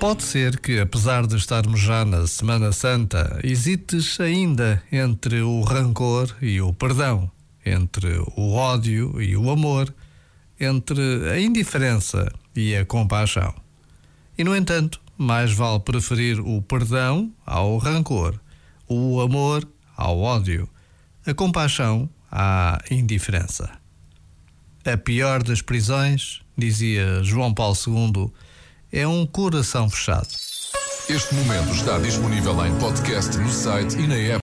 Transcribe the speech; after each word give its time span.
Pode 0.00 0.22
ser 0.22 0.58
que, 0.58 0.80
apesar 0.80 1.26
de 1.26 1.36
estarmos 1.36 1.78
já 1.78 2.06
na 2.06 2.26
Semana 2.26 2.72
Santa, 2.72 3.38
hesites 3.44 4.18
ainda 4.18 4.82
entre 4.90 5.42
o 5.42 5.60
rancor 5.60 6.34
e 6.40 6.58
o 6.58 6.72
perdão, 6.72 7.30
entre 7.66 8.08
o 8.34 8.54
ódio 8.54 9.20
e 9.20 9.36
o 9.36 9.50
amor, 9.50 9.94
entre 10.58 11.02
a 11.30 11.38
indiferença 11.38 12.32
e 12.56 12.74
a 12.74 12.86
compaixão. 12.86 13.54
E, 14.38 14.42
no 14.42 14.56
entanto, 14.56 15.02
mais 15.18 15.52
vale 15.52 15.80
preferir 15.80 16.40
o 16.40 16.62
perdão 16.62 17.30
ao 17.44 17.76
rancor, 17.76 18.40
o 18.88 19.20
amor 19.20 19.68
ao 19.94 20.18
ódio, 20.18 20.66
a 21.26 21.34
compaixão 21.34 22.08
à 22.32 22.78
indiferença. 22.90 23.70
A 24.82 24.96
pior 24.96 25.42
das 25.42 25.60
prisões, 25.60 26.40
dizia 26.56 27.22
João 27.22 27.52
Paulo 27.52 27.76
II, 27.86 28.32
é 28.92 29.06
um 29.06 29.26
coração 29.26 29.88
fechado. 29.88 30.28
Este 31.08 31.34
momento 31.34 31.74
está 31.74 31.98
disponível 31.98 32.64
em 32.64 32.72
podcast 32.78 33.36
no 33.38 33.50
site 33.50 33.98
e 33.98 34.06
na 34.06 34.14
app. 34.14 34.38